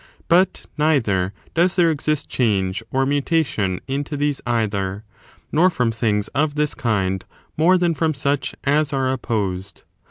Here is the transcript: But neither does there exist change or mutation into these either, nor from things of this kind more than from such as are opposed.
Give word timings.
But 0.27 0.65
neither 0.79 1.31
does 1.53 1.75
there 1.75 1.91
exist 1.91 2.27
change 2.27 2.81
or 2.89 3.05
mutation 3.05 3.79
into 3.87 4.17
these 4.17 4.41
either, 4.47 5.03
nor 5.51 5.69
from 5.69 5.91
things 5.91 6.27
of 6.29 6.55
this 6.55 6.73
kind 6.73 7.23
more 7.55 7.77
than 7.77 7.93
from 7.93 8.15
such 8.15 8.55
as 8.63 8.93
are 8.93 9.11
opposed. 9.11 9.83